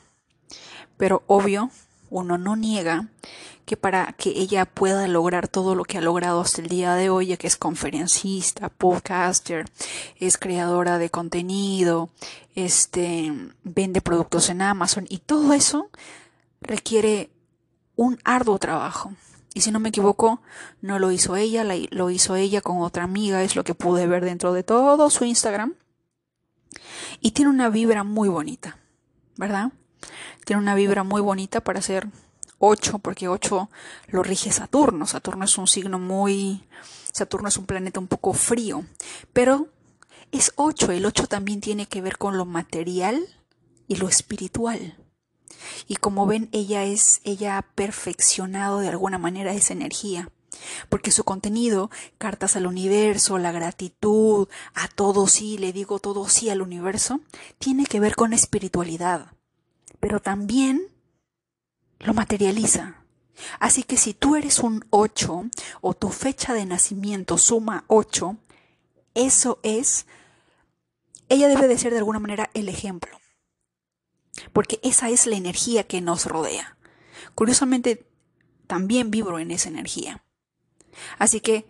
[0.98, 1.72] Pero obvio,
[2.10, 3.10] uno no niega
[3.66, 7.10] que para que ella pueda lograr todo lo que ha logrado hasta el día de
[7.10, 9.66] hoy, ya que es conferencista, podcaster,
[10.20, 12.10] es creadora de contenido,
[12.54, 15.90] este, vende productos en Amazon y todo eso
[16.62, 17.32] requiere
[17.96, 19.14] un arduo trabajo.
[19.54, 20.42] Y si no me equivoco,
[20.82, 24.24] no lo hizo ella, lo hizo ella con otra amiga, es lo que pude ver
[24.24, 25.76] dentro de todo su Instagram.
[27.22, 28.78] Y tiene una vibra muy bonita,
[29.38, 29.72] ¿verdad?
[30.44, 32.10] Tiene una vibra muy bonita para ser
[32.60, 33.70] 8, porque 8
[34.08, 35.06] lo rige Saturno.
[35.06, 36.68] Saturno es un signo muy...
[37.12, 38.86] Saturno es un planeta un poco frío,
[39.32, 39.68] pero
[40.32, 40.92] es 8.
[40.92, 43.26] El 8 también tiene que ver con lo material
[43.88, 44.98] y lo espiritual.
[45.88, 50.30] Y como ven, ella es, ella ha perfeccionado de alguna manera esa energía.
[50.90, 56.50] Porque su contenido, cartas al universo, la gratitud, a todo sí, le digo todo sí
[56.50, 57.20] al universo,
[57.60, 59.34] tiene que ver con espiritualidad.
[60.00, 60.95] Pero también
[62.00, 63.04] lo materializa.
[63.60, 65.46] Así que si tú eres un 8
[65.82, 68.38] o tu fecha de nacimiento suma 8,
[69.14, 70.06] eso es,
[71.30, 73.20] ella debe de ser de alguna manera el ejemplo.
[74.54, 76.78] Porque esa es la energía que nos rodea.
[77.36, 78.08] Curiosamente,
[78.68, 80.24] también vibro en esa energía.
[81.18, 81.66] Así que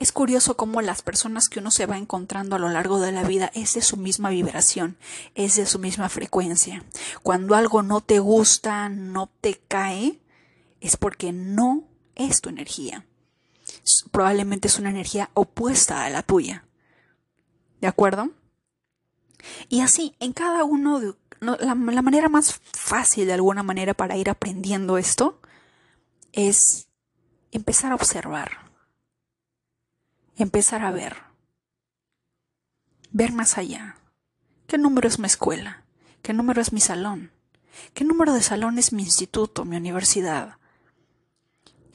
[0.00, 3.22] es curioso cómo las personas que uno se va encontrando a lo largo de la
[3.22, 4.96] vida es de su misma vibración,
[5.34, 6.82] es de su misma frecuencia.
[7.22, 10.18] Cuando algo no te gusta, no te cae,
[10.80, 11.84] es porque no
[12.14, 13.04] es tu energía.
[14.10, 16.64] Probablemente es una energía opuesta a la tuya.
[17.82, 18.30] ¿De acuerdo?
[19.68, 21.14] Y así, en cada uno de...
[21.40, 25.42] la, la manera más fácil de alguna manera para ir aprendiendo esto
[26.32, 26.88] es
[27.52, 28.69] empezar a observar
[30.42, 31.16] empezar a ver,
[33.10, 33.96] ver más allá.
[34.66, 35.84] ¿Qué número es mi escuela?
[36.22, 37.32] ¿Qué número es mi salón?
[37.94, 40.58] ¿Qué número de salón es mi instituto, mi universidad?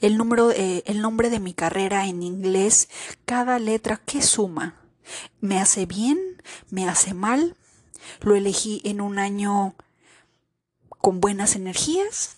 [0.00, 2.88] El número, eh, el nombre de mi carrera en inglés,
[3.24, 4.74] cada letra, ¿qué suma?
[5.40, 6.18] ¿Me hace bien?
[6.70, 7.56] ¿Me hace mal?
[8.20, 9.74] ¿Lo elegí en un año
[10.88, 12.36] con buenas energías?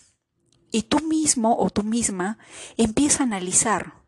[0.71, 2.37] Y tú mismo o tú misma
[2.77, 3.98] empieza a analizar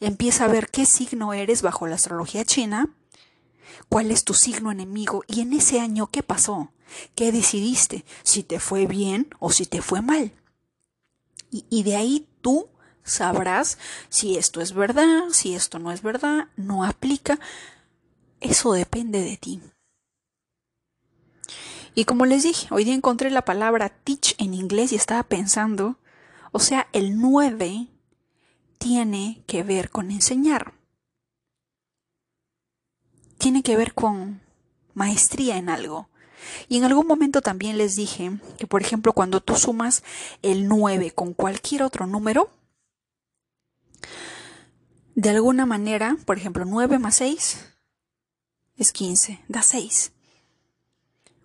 [0.00, 2.90] Empieza a ver qué signo eres bajo la astrología china,
[3.88, 6.72] cuál es tu signo enemigo y en ese año qué pasó,
[7.14, 10.32] qué decidiste, si te fue bien o si te fue mal.
[11.50, 12.68] Y, de ahí tú
[13.04, 17.38] sabrás si esto es verdad, si esto no es verdad, no aplica.
[18.40, 19.62] Eso depende de ti.
[21.94, 26.00] Y como les dije, hoy día encontré la palabra teach en inglés y estaba pensando,
[26.50, 27.86] o sea, el 9
[28.84, 30.74] tiene que ver con enseñar.
[33.38, 34.42] Tiene que ver con
[34.92, 36.10] maestría en algo.
[36.68, 40.02] Y en algún momento también les dije que, por ejemplo, cuando tú sumas
[40.42, 42.50] el 9 con cualquier otro número,
[45.14, 47.64] de alguna manera, por ejemplo, 9 más 6
[48.76, 50.12] es 15, da 6.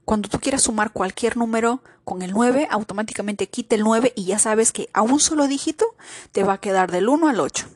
[0.09, 4.39] Cuando tú quieras sumar cualquier número con el 9, automáticamente quita el 9 y ya
[4.39, 5.85] sabes que a un solo dígito
[6.31, 7.67] te va a quedar del 1 al 8.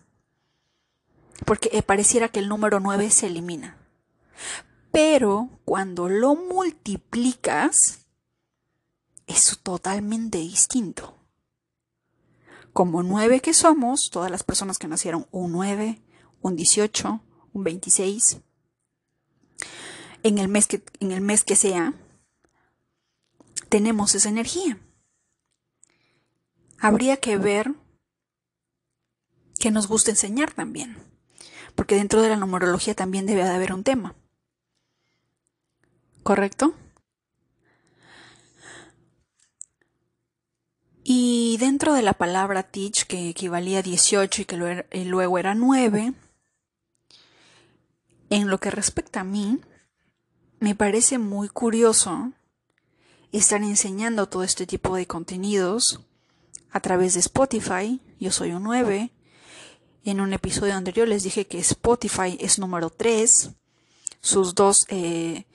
[1.46, 3.78] Porque eh, pareciera que el número 9 se elimina.
[4.92, 8.08] Pero cuando lo multiplicas,
[9.28, 11.16] es totalmente distinto.
[12.74, 16.02] Como 9 que somos, todas las personas que nacieron un 9,
[16.42, 17.22] un 18,
[17.54, 18.40] un 26,
[20.24, 21.94] en el mes que, en el mes que sea,
[23.70, 24.78] tenemos esa energía.
[26.80, 27.74] Habría que ver
[29.60, 30.98] qué nos gusta enseñar también,
[31.76, 34.16] porque dentro de la numerología también debe de haber un tema.
[36.24, 36.74] ¿correcto?
[41.04, 46.14] Y dentro de la palabra teach, que equivalía a 18 y que luego era 9,
[48.30, 49.60] en lo que respecta a mí,
[50.60, 52.32] me parece muy curioso
[53.40, 56.02] estar enseñando todo este tipo de contenidos
[56.72, 58.00] a través de Spotify.
[58.20, 59.12] Yo soy un 9.
[60.06, 63.52] En un episodio anterior les dije que Spotify es número 3.
[64.22, 65.46] Sus dos eh,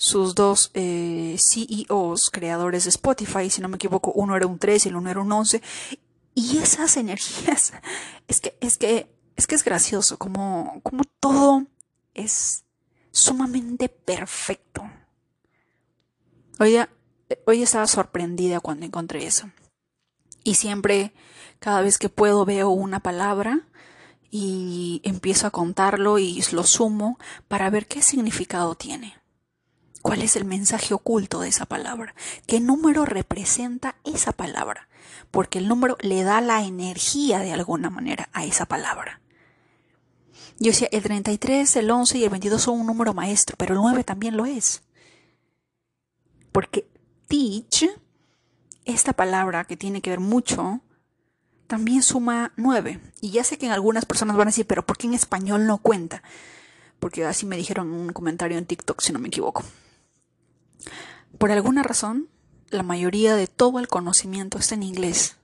[0.00, 4.86] sus dos eh, CEOs, creadores de Spotify, si no me equivoco, uno era un 3
[4.86, 5.60] y el uno era un 11.
[6.34, 7.74] Y esas energías,
[8.26, 11.66] es que es, que, es, que es gracioso, como, como todo
[12.14, 12.64] es
[13.10, 14.90] sumamente perfecto.
[16.58, 16.78] Hoy,
[17.46, 19.50] hoy estaba sorprendida cuando encontré eso.
[20.42, 21.12] Y siempre,
[21.58, 23.66] cada vez que puedo, veo una palabra
[24.30, 29.20] y empiezo a contarlo y lo sumo para ver qué significado tiene.
[30.02, 32.14] ¿Cuál es el mensaje oculto de esa palabra?
[32.46, 34.88] ¿Qué número representa esa palabra?
[35.30, 39.20] Porque el número le da la energía de alguna manera a esa palabra.
[40.58, 43.80] Yo decía, el 33, el 11 y el 22 son un número maestro, pero el
[43.80, 44.82] 9 también lo es.
[46.52, 46.86] Porque
[47.30, 47.88] teach,
[48.84, 50.80] esta palabra que tiene que ver mucho,
[51.68, 53.00] también suma 9.
[53.20, 55.66] Y ya sé que en algunas personas van a decir, pero ¿por qué en español
[55.66, 56.22] no cuenta?
[56.98, 59.62] Porque así me dijeron un comentario en TikTok, si no me equivoco.
[61.38, 62.28] Por alguna razón,
[62.70, 65.36] la mayoría de todo el conocimiento está en inglés.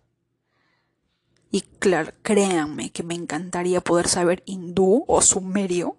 [1.52, 5.96] Y claro, créanme que me encantaría poder saber hindú o sumerio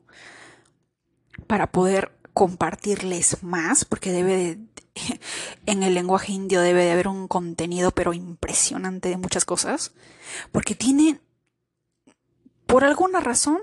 [1.48, 4.60] para poder compartirles más, porque debe de,
[5.66, 9.94] en el lenguaje indio debe de haber un contenido pero impresionante de muchas cosas,
[10.52, 11.20] porque tiene,
[12.66, 13.60] por alguna razón,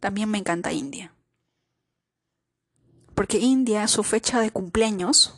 [0.00, 1.12] también me encanta India
[3.14, 5.34] porque India, su fecha de cumpleaños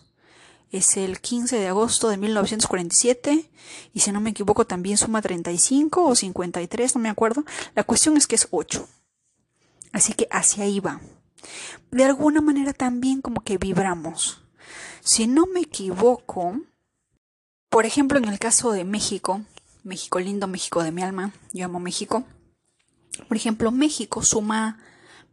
[0.70, 3.50] es el 15 de agosto de 1947
[3.92, 7.44] y si no me equivoco también suma 35 o 53, no me acuerdo.
[7.74, 8.88] La cuestión es que es 8.
[9.92, 11.00] Así que hacia ahí va.
[11.90, 14.43] De alguna manera también como que vibramos.
[15.00, 16.60] Si no me equivoco,
[17.68, 19.42] por ejemplo en el caso de México,
[19.82, 22.24] México lindo, México de mi alma, yo amo México.
[23.28, 24.78] Por ejemplo, México suma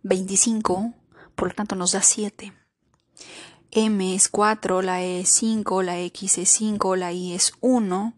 [0.04, 0.94] 25
[1.42, 2.54] por lo tanto nos da 7.
[3.72, 8.14] M es 4, la E es 5, la X es 5, la Y es 1,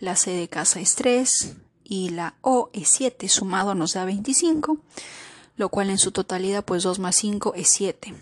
[0.00, 4.78] la C de casa es 3 y la O es 7, sumado nos da 25,
[5.56, 8.14] lo cual en su totalidad pues 2 más 5 es 7.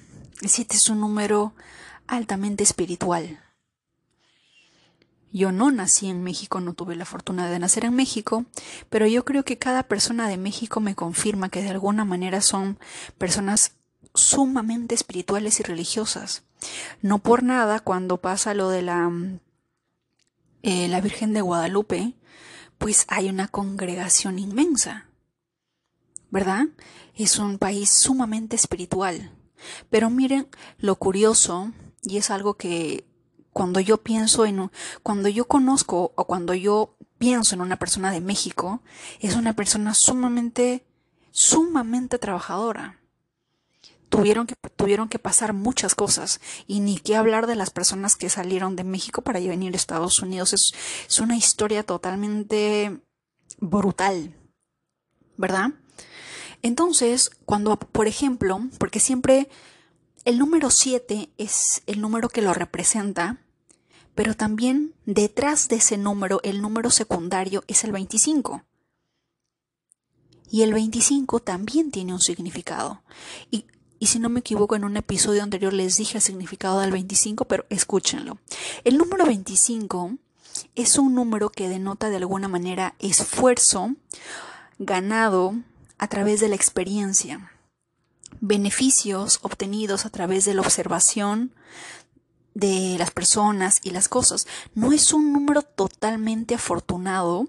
[0.42, 1.54] El 7 es un número
[2.08, 3.40] altamente espiritual.
[5.32, 8.46] Yo no nací en México, no tuve la fortuna de nacer en México,
[8.88, 12.78] pero yo creo que cada persona de México me confirma que de alguna manera son
[13.18, 13.72] personas
[14.14, 16.44] sumamente espirituales y religiosas.
[17.02, 19.10] No por nada, cuando pasa lo de la,
[20.62, 22.14] eh, la Virgen de Guadalupe,
[22.78, 25.06] pues hay una congregación inmensa,
[26.30, 26.66] ¿verdad?
[27.14, 29.32] Es un país sumamente espiritual.
[29.90, 31.72] Pero miren lo curioso,
[32.06, 33.04] y es algo que
[33.52, 34.70] cuando yo pienso en,
[35.02, 38.82] cuando yo conozco o cuando yo pienso en una persona de México,
[39.20, 40.86] es una persona sumamente,
[41.30, 43.00] sumamente trabajadora
[44.08, 48.28] tuvieron que, tuvieron que pasar muchas cosas y ni qué hablar de las personas que
[48.28, 50.52] salieron de México para venir a Estados Unidos.
[50.52, 50.72] Es,
[51.08, 53.00] es una historia totalmente
[53.58, 54.34] brutal,
[55.36, 55.70] ¿verdad?
[56.62, 59.48] Entonces, cuando, por ejemplo, porque siempre
[60.26, 63.38] el número 7 es el número que lo representa,
[64.14, 68.62] pero también detrás de ese número, el número secundario es el 25.
[70.50, 73.02] Y el 25 también tiene un significado.
[73.50, 73.64] Y
[73.98, 77.46] y si no me equivoco en un episodio anterior les dije el significado del 25,
[77.46, 78.38] pero escúchenlo.
[78.84, 80.16] El número 25
[80.74, 83.94] es un número que denota de alguna manera esfuerzo
[84.78, 85.54] ganado
[85.98, 87.52] a través de la experiencia,
[88.40, 91.52] beneficios obtenidos a través de la observación
[92.54, 94.46] de las personas y las cosas.
[94.74, 97.48] No es un número totalmente afortunado,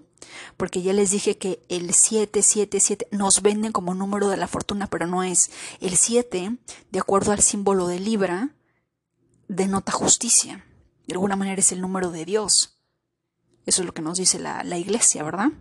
[0.58, 5.06] porque ya les dije que el 777 nos venden como número de la fortuna, pero
[5.06, 5.50] no es.
[5.80, 6.58] El 7,
[6.90, 8.50] de acuerdo al símbolo de Libra,
[9.48, 10.64] denota justicia.
[11.06, 12.78] De alguna manera es el número de Dios.
[13.64, 15.52] Eso es lo que nos dice la, la iglesia, ¿verdad?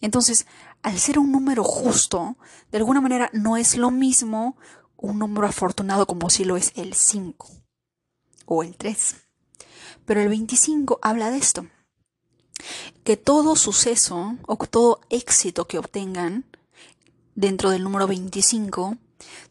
[0.00, 0.46] Entonces,
[0.82, 2.36] al ser un número justo,
[2.70, 4.56] de alguna manera no es lo mismo
[4.96, 7.48] un número afortunado como si lo es el 5
[8.46, 9.16] o el 3.
[10.04, 11.66] Pero el 25 habla de esto
[13.04, 16.44] que todo suceso o todo éxito que obtengan
[17.34, 18.96] dentro del número 25,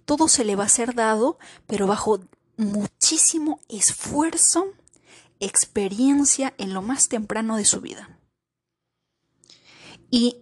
[0.06, 2.20] todo se le va a ser dado, pero bajo
[2.58, 4.68] muchísimo esfuerzo,
[5.39, 8.16] experiencia en lo más temprano de su vida.
[10.10, 10.38] Y,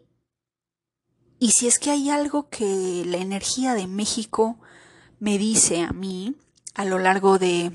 [1.39, 4.57] y si es que hay algo que la energía de México
[5.19, 6.35] me dice a mí
[6.73, 7.71] a lo largo de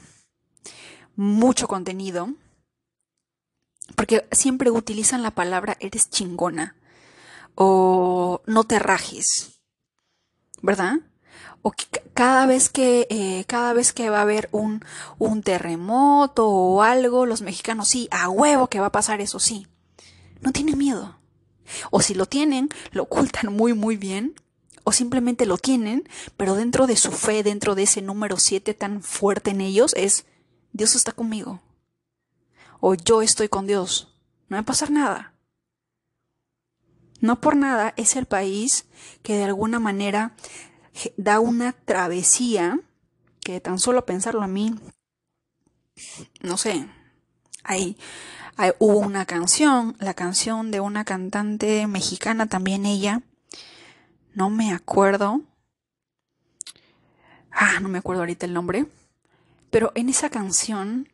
[1.16, 2.28] mucho contenido,
[3.97, 6.76] porque siempre utilizan la palabra eres chingona
[7.55, 9.61] o no te rajes,
[10.62, 10.95] ¿verdad?
[11.62, 11.72] O
[12.14, 14.82] cada vez que eh, cada vez que va a haber un,
[15.18, 19.66] un terremoto o algo, los mexicanos sí, a huevo que va a pasar eso sí.
[20.41, 21.20] No tienen miedo.
[21.91, 24.35] O si lo tienen, lo ocultan muy muy bien,
[24.85, 29.03] o simplemente lo tienen, pero dentro de su fe, dentro de ese número 7 tan
[29.03, 30.25] fuerte en ellos, es
[30.73, 31.61] Dios está conmigo
[32.81, 34.09] o yo estoy con Dios.
[34.49, 35.35] No va a pasar nada.
[37.21, 38.87] No por nada es el país
[39.23, 40.35] que de alguna manera
[41.16, 42.81] da una travesía
[43.41, 44.75] que tan solo pensarlo a mí,
[46.41, 46.89] no sé,
[47.62, 47.97] hay,
[48.78, 53.22] hubo una canción, la canción de una cantante mexicana, también ella,
[54.34, 55.40] no me acuerdo,
[57.50, 58.86] ah, no me acuerdo ahorita el nombre,
[59.70, 61.08] pero en esa canción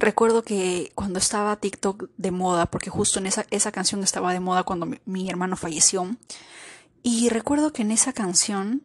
[0.00, 4.40] Recuerdo que cuando estaba TikTok de moda, porque justo en esa, esa canción estaba de
[4.40, 6.16] moda cuando mi, hermano falleció,
[7.02, 8.82] y recuerdo que en esa canción,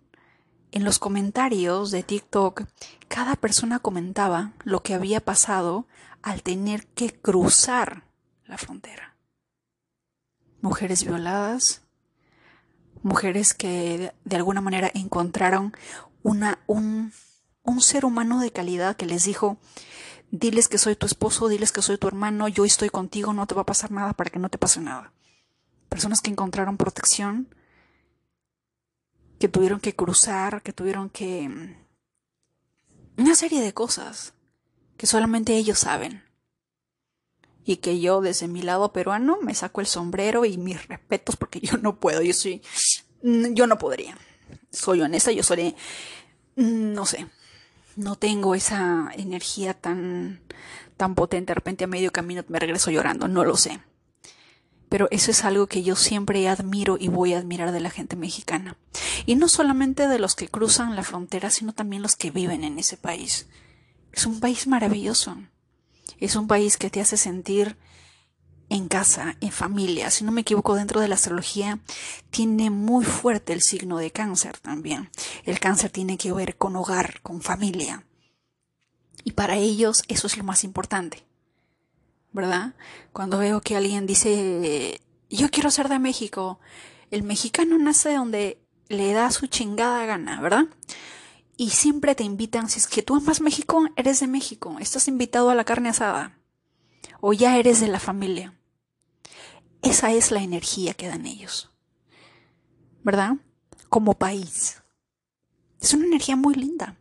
[0.73, 2.63] en los comentarios de TikTok,
[3.07, 5.87] cada persona comentaba lo que había pasado
[6.26, 8.03] al tener que cruzar
[8.45, 9.15] la frontera.
[10.59, 11.84] Mujeres violadas,
[13.03, 15.78] mujeres que de alguna manera encontraron
[16.23, 17.13] una, un,
[17.61, 19.59] un ser humano de calidad que les dijo,
[20.32, 23.53] diles que soy tu esposo, diles que soy tu hermano, yo estoy contigo, no te
[23.53, 25.13] va a pasar nada para que no te pase nada.
[25.89, 27.53] Personas que encontraron protección,
[29.38, 31.47] que tuvieron que cruzar, que tuvieron que...
[31.47, 31.76] Mm,
[33.17, 34.34] una serie de cosas
[34.97, 36.23] que solamente ellos saben.
[37.63, 41.59] Y que yo desde mi lado peruano me saco el sombrero y mis respetos porque
[41.59, 42.61] yo no puedo, yo soy...
[43.23, 44.17] Mm, yo no podría.
[44.71, 45.75] Soy honesta, yo soy...
[46.55, 47.27] Mm, no sé,
[47.95, 50.41] no tengo esa energía tan,
[50.97, 51.51] tan potente.
[51.51, 53.79] De repente a medio camino me regreso llorando, no lo sé.
[54.89, 58.15] Pero eso es algo que yo siempre admiro y voy a admirar de la gente
[58.15, 58.77] mexicana.
[59.25, 62.77] Y no solamente de los que cruzan la frontera, sino también los que viven en
[62.77, 63.47] ese país.
[64.16, 65.36] Es un país maravilloso.
[66.20, 67.78] Es un país que te hace sentir
[68.70, 70.09] en casa, en familia.
[70.09, 71.80] Si no me equivoco, dentro de la astrología
[72.30, 75.09] tiene muy fuerte el signo de cáncer también.
[75.43, 78.05] El cáncer tiene que ver con hogar, con familia.
[79.26, 81.26] Y para ellos eso es lo más importante.
[82.32, 82.74] ¿Verdad?
[83.11, 86.61] Cuando veo que alguien dice, yo quiero ser de México,
[87.11, 90.66] el mexicano nace donde le da su chingada gana, ¿verdad?
[91.58, 95.49] Y siempre te invitan, si es que tú amas México, eres de México, estás invitado
[95.49, 96.38] a la carne asada
[97.22, 98.53] o ya eres de la familia.
[99.82, 101.72] Esa es la energía que dan ellos.
[103.03, 103.38] ¿Verdad?
[103.89, 104.82] Como país.
[105.82, 106.97] Es una energía muy linda.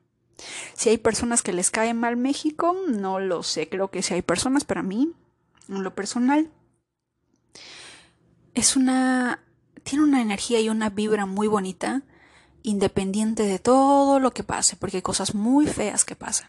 [0.74, 3.68] Si hay personas que les cae mal México, no lo sé.
[3.68, 5.12] Creo que si hay personas, para mí,
[5.68, 6.50] en lo personal,
[8.54, 9.42] es una.
[9.82, 12.02] tiene una energía y una vibra muy bonita,
[12.64, 16.48] independiente de todo lo que pase, porque hay cosas muy feas que pasan.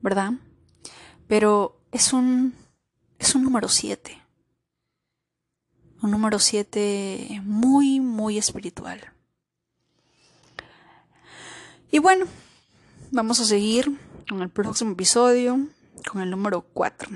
[0.00, 0.32] ¿Verdad?
[1.28, 2.54] Pero es un
[3.20, 4.18] es un número 7.
[6.02, 9.12] Un número 7 muy, muy espiritual.
[11.92, 12.24] Y bueno,
[13.10, 15.60] vamos a seguir con el próximo episodio,
[16.10, 17.10] con el número 4.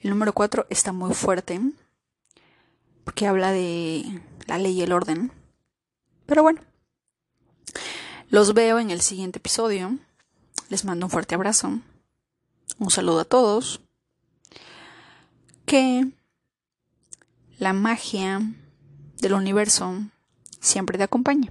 [0.00, 1.60] El número 4 está muy fuerte
[3.02, 5.32] porque habla de la ley y el orden.
[6.30, 6.60] Pero bueno,
[8.28, 9.98] Los veo en el siguiente episodio.
[10.68, 11.80] Les mando un fuerte abrazo.
[12.78, 13.80] Un saludo a todos.
[15.66, 16.06] Que
[17.58, 18.42] la magia
[19.18, 19.92] del universo
[20.60, 21.50] siempre te acompañe.